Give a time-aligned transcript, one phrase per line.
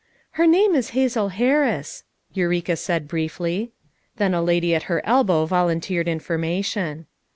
[0.31, 3.71] "Her name is Hazel Harris," Eureka said briefly.
[4.15, 7.05] Then a lady at her elbow volunteered information.